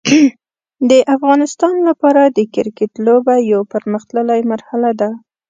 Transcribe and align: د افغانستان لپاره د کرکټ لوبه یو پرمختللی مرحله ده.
د 0.89 0.91
افغانستان 1.15 1.75
لپاره 1.87 2.21
د 2.37 2.39
کرکټ 2.53 2.91
لوبه 3.05 3.35
یو 3.51 3.61
پرمختللی 3.73 4.41
مرحله 4.51 4.91
ده. 4.99 5.09